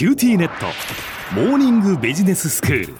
[0.00, 0.64] QTnet。
[1.34, 2.94] モーニングビジネススクール。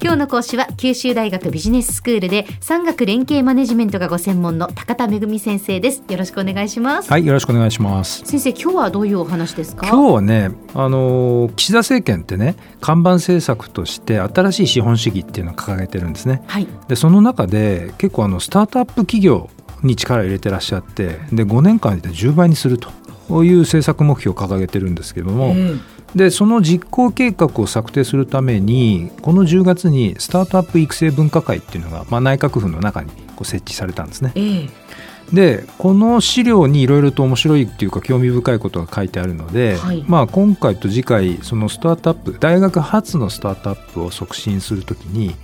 [0.00, 6.04] 今日の講師は九州大学ビジネススクールで産学連携マネジメントがご専門の高田仁先生です。
[6.08, 7.10] よろしくお願いします。
[7.10, 8.24] はいよろしくお願いします。
[8.24, 9.88] 先生今日はどういうお話ですか？
[9.88, 19.50] 今日はねあの岸田政権ってね看板政策として新しい資本主義っていうのを掲げてるんですね、はい、でその中で結構あのスタートアップ企業
[19.82, 22.88] に力を入れてらっしゃってで5年間で10倍にすると
[23.44, 25.80] いう政策目標を掲げてるんですけども、えー
[26.14, 34.32] でその実行計画を策定するためにこの10月にスタートアップ育成分科会っていうのが、まあ、内閣府の中にこう設置されたんですね。
[35.28, 45.34] えー、でこの資料にいろいろと面白いっていうか興味深いことが書いてあるので、はい、まあ、今回と次回そのスタートアップ大学発のスタートアップを促進するときに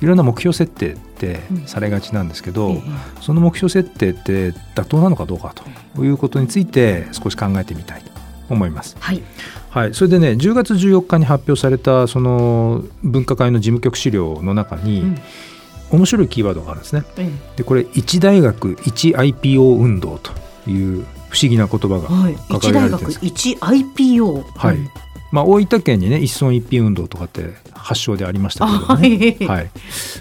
[0.00, 2.82] いろんな目標設定ってされがちなんですけど、うん、
[3.20, 5.54] その目標設定って妥当なのかどうか
[5.94, 8.10] ということについて少し考えてみたいと
[8.50, 8.96] 思います。
[9.00, 9.22] はい、
[9.70, 15.18] はい、それでね10月14日に発表されたその分科会の事務局資料の中に、うん、
[15.94, 17.04] 面白いキーワードがあるんですね。
[17.18, 20.32] うん、でこれ一大学一 IPO 運動と
[20.70, 22.08] いう不思議な言葉が
[22.48, 24.78] 書かれられてるんです、はい、一 IPO、はい、
[25.32, 29.70] まあ、大分県にね一村一品運動とかって発祥でありましたけどね、 はい、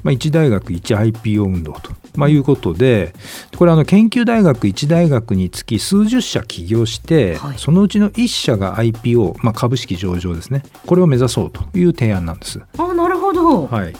[0.04, 3.14] まあ、一大学一 IPO 運動と、まあ、いうことで
[3.56, 10.64] これあの研究大学一大学につき数十社起業して、はい、そのうちの1社が IPO、まあ、株式上場ですね。
[10.86, 12.60] これを目指そうという提案なんです。
[12.78, 13.94] あなるほど、はい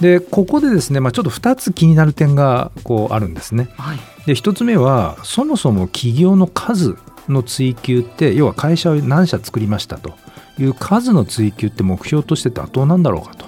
[0.00, 3.68] でここでですね、まあ、ちょっと2つ気になる点がこうあるんですね。
[3.76, 6.96] はい、で1つ目はそもそも企業の数
[7.28, 10.14] の追求って要は会社を何社作りましたと。
[10.58, 13.46] いう数の追求って目標として妥当なんだろうかと。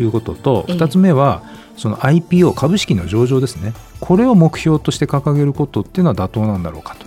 [0.00, 1.42] いうことと、うん、2つ目は
[1.76, 3.74] その IPO 株式の上場ですね。
[3.98, 7.06] これを目標として掲げることっていうのは妥当なんだろうかと。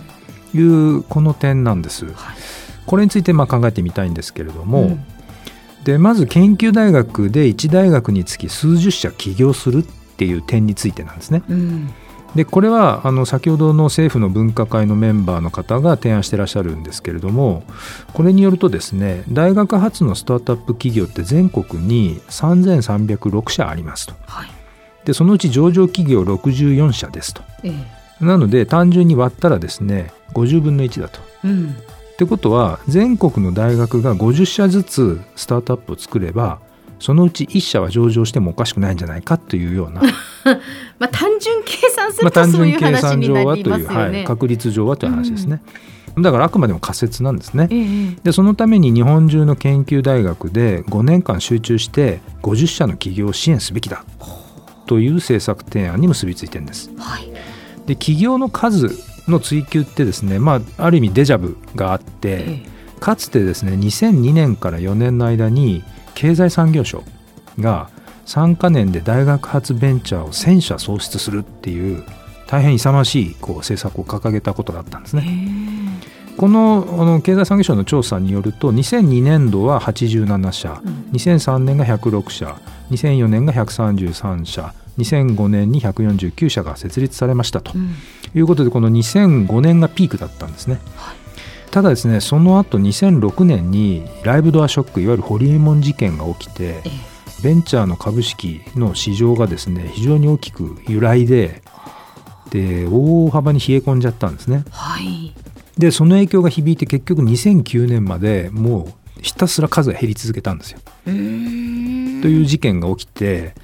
[0.54, 2.06] いうこの点なんです。
[2.06, 2.14] はい、
[2.86, 5.04] これについてまあ考えてみたいんですけれども、うん、
[5.84, 11.42] でまず研究大学で1大学につき数十社起業するっていう点についてなんですね。
[11.48, 11.90] うん。
[12.34, 17.62] でこれはあの先ほどの政府の分科会のメンバーの方が提案してらっしゃるんですけれども
[18.12, 24.48] これによるとですね大学発のスタートアップ企業って全国に3306社ありますと、はい、
[25.06, 27.72] でそのうち上場企業64社ですと、え
[28.20, 31.20] え、なので単純に割ったらですね50分の1だと。
[31.44, 31.76] うん
[32.18, 36.58] ってことは全国の大学が50社ずつスタートアップを作れば
[36.98, 40.02] そのうち1社は上場してもおかしくないんじゃないかというような。
[40.98, 45.62] まあ単純計算するとそういう話になりますよね、はい、確率上はという話ですね、
[46.16, 54.04] うん、だからあくまでも仮説なんですね、ええ、でそのために日本中の研究大学で5年間集中して50社の企業を支援すべきだ
[54.86, 57.30] という政策提案に結びついてるんです、はい、
[57.88, 58.90] で企業の数
[59.28, 62.62] の追求ってですね、まあ、ある意味デジャブがあって、え、
[63.00, 65.82] かつてですね2002年から4年の間に
[66.14, 67.02] 経済産業省
[67.58, 67.88] が
[68.26, 72.04] 3か年で大学発ベンチャーを1000社創出するっていう
[72.46, 75.58] 大変勇ましいこう政策を掲げたことがあったんですね。
[76.36, 82.60] このあの経済産業省の調査によると2002年度は87社、うん、2003年が106社
[82.90, 87.94] 2004年が133社2005年に149社が設立されましたと、うん、
[88.34, 90.80] いうことでこの2005年がピークだったんですね。
[90.96, 91.18] はい
[91.70, 96.82] ただですねその後2006年にライブドアショックいわゆるホリエモン事件が起きて、
[97.42, 101.62] ベンチャーの株式の市場がですね非常に大きく揺らいで
[102.50, 104.64] で大幅に冷え込んじゃったんですね。
[104.70, 105.34] はい、
[105.76, 110.80] でその影響が響いて結局2009年までもうひたすら数が減り続けたんですよ。
[111.04, 113.54] という事件が起きて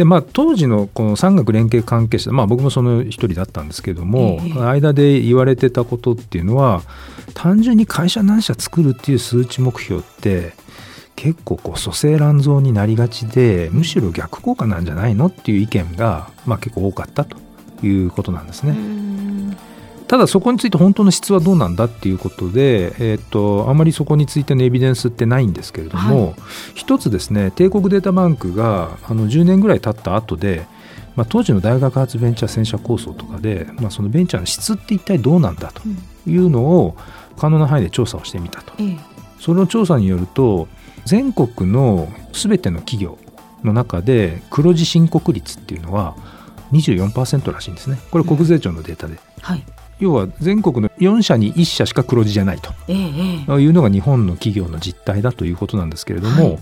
[0.00, 6.80] でまあ、当時のこの産学連携関係者、まあ、僕もその一人だったんですけども、えー、間で言われてたことっていうのは
[7.34, 10.54] 単純に会社何社作るっていう数値目標って
[11.16, 17.36] 結構こう蘇生乱造になりがちでむしろ逆効果なんじゃないのっていう意見が、まあ、結構多かったと
[17.82, 18.74] いうことなんですね。
[20.10, 26.34] ただそこについて本当の質はどうなんだっていうことで、えーと、あまりそこについてのエビデンスってないんですけれども、はい、
[26.74, 30.66] 一つですね帝国データバンクがあの10年ぐらい経った後で
[31.16, 35.82] まあ、当時の大学発ベンチャー戦車構想とかで、まあ、そのベンチャーの質って一体どうなんだと
[36.26, 36.96] いうのを
[37.36, 38.98] 可能な範囲で調査をしてみたと、うん、
[39.38, 40.68] その調査によると
[41.04, 43.18] 全国のすべての企業
[43.64, 46.16] の中で黒字申告率っていうのは
[46.72, 47.98] 24%らしいんですね。
[48.10, 49.64] これ国税庁のデータで、うんはい、
[50.00, 56.58] 要は全国の4社に1社しか黒字じゃないと、えいうのが日本の企業の実態だということなんですけれども、はい、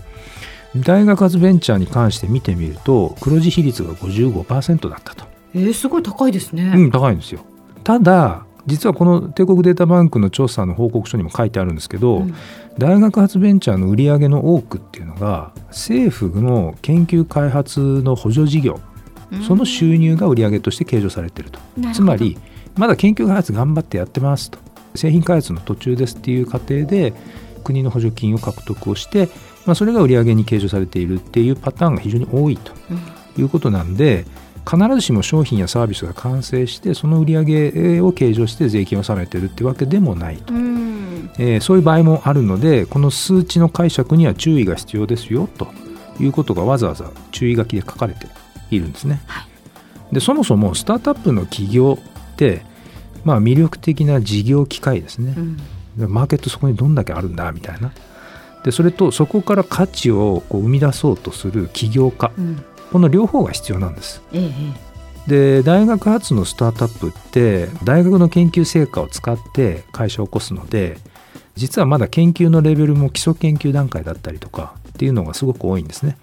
[0.77, 5.25] 大学発ベンチャーに関して見てみると黒字比率が55%だったと。
[5.55, 6.73] えー、すごい高いですね。
[6.75, 7.41] うん、高いんですよ。
[7.83, 12.35] ただ実はこの帝国データバンクの調査の報告書にも書いてあるんですけど、うん、
[12.77, 18.79] 大学発ベンチャーの売り上げの多くっていうのが政府の研究開発の補助事業、
[19.31, 21.59] うん、その収入が売り上げとして計上されていると
[21.93, 22.37] つまり
[22.79, 24.57] まだ研究開発頑張ってやってますと。
[24.95, 27.13] 製品開発の途中ですっていう過程で
[27.63, 29.29] 国の補助金を獲得をして、
[29.65, 32.71] まあ、それが売り上げに計上されているっていうパターンが非常に多いと
[33.37, 34.25] いうことなんで、
[34.69, 45.67] 必ずしも商品やサービスが完成してその売り上げを計上して税金を納めてるってわけでもないと、えー、そういう場合もあるのでこの数値の解釈には注意が必要ですよと
[46.19, 48.27] いうことがわざわざ注意書きで書かれて
[48.69, 49.21] いるんですね。
[49.25, 49.47] は
[50.11, 51.97] い、でそもそもスタートアップの企業
[52.33, 52.68] って
[53.23, 55.35] まあ魅力的な事業機会ですね、
[55.97, 57.91] うん、マーケットそこにどんだけあるんだみたいな。
[58.63, 64.21] でそれとそこから価値をこう生み出そうとする起業家、うん、この両方が必要なんです。
[64.33, 64.51] え
[65.27, 70.97] え、で大学発のスタートアップって大学の研究成果を使って会社を起こすので
[71.55, 76.17] 実はまだ研究のレベルも基礎研究段階だったりとかっていうのがすごく多いんですね。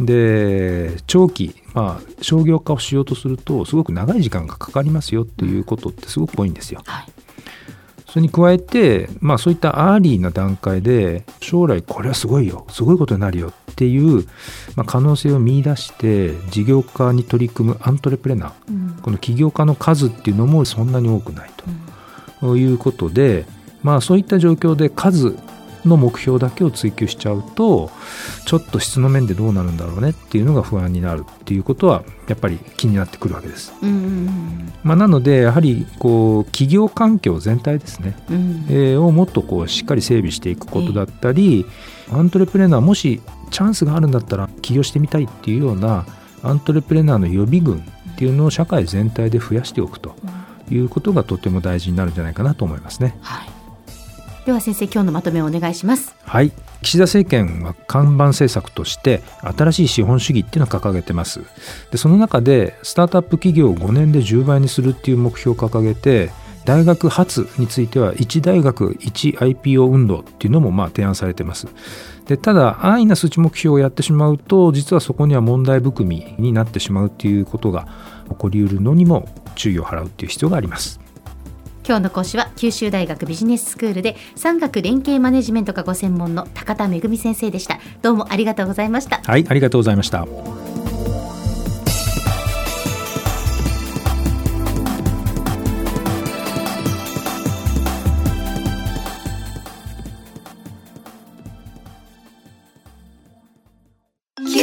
[0.00, 6.82] で長期、まあ、商業化をしようとするとすごく長い時間がかかりますよっていうことってすごく多いんですよ。
[6.86, 7.06] はい、
[8.08, 14.26] それに加えて、まあ、そういった early な段階で将来これはすごいよすごいことになるよっていう、
[14.76, 23.46] まあ、可能性を見出して事業化に取り組むアントレプレナー、うん、この起業家の数っていうのもそんなに多くないと、うん、いうことで、
[23.82, 25.36] まあ、そういった状況で数
[25.84, 27.90] の目標だけを追求しちゃうと
[28.46, 33.72] ちょっと質の面でどうなるんだろうねっていうのが不安になるっていうことはやっぱり気になってくるわけです。
[34.82, 41.66] まあ、なのでやはりこう企業環境全体ですね、うん、えー、をもっとこうしっかり整備していくことだったり、
[42.10, 43.20] アントレプレナーもし
[43.50, 46.06] チャンスがあるんだったら起業してみたいっていうような
[46.42, 47.78] アントレプレナーの予備軍
[48.12, 50.16] っていうのを社会全体で増やしておくと
[50.70, 53.16] いうことがとても大事になるんじゃないかなと思いますね。
[53.20, 53.61] はい
[54.44, 56.16] では先生今日のまとめをお願いします。
[56.24, 56.50] はい。
[56.82, 59.22] 岸田政権は看板政策として
[59.56, 61.42] 新しい資本主義っていうのを掲げてます。
[61.92, 66.30] でその中でスタートアップ企業を5年で10倍にするっていう目標を掲げて
[66.64, 71.68] 大学発については1大学 1IPO 運動っていうのもまあ提案されてます。
[72.26, 77.86] でただ安易な数値目標をやってしまうと実はそこには問題含みになってしまうっていうことが
[78.28, 81.01] 起こりうるのにも注意を払うっていう必要があります。
[81.92, 87.80] 今日の講師は九州大学ビジネススクールで産学連携マネジメントがご専門の高田恵先生でした。
[88.00, 89.20] どうもありがとうございました。
[89.22, 90.24] はいありがとうございました。
[90.24, 90.30] キ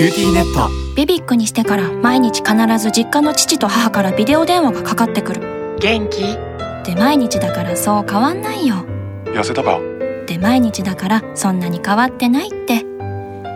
[0.03, 0.67] ューティーネット。
[0.95, 5.77] ビビックにしてから毎日必ず実家の父と母からビデオ電話がかかってくる。
[5.79, 6.48] 元気？
[6.81, 8.85] って毎日だからそう変わんないよ。
[9.25, 9.77] 痩せたか？
[9.77, 12.85] って毎日だからそんなに変わってないって。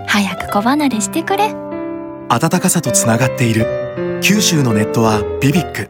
[0.07, 1.53] 早く子離れしてくれ。
[2.29, 4.19] 暖かさとつながっている。
[4.21, 5.89] 九州のネットはビビック